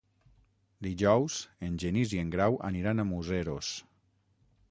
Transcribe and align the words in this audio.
Dijous 0.87 1.35
en 1.67 1.75
Genís 1.83 2.15
i 2.17 2.21
en 2.23 2.33
Grau 2.37 2.57
aniran 2.71 3.03
a 3.03 3.07
Museros. 3.13 3.73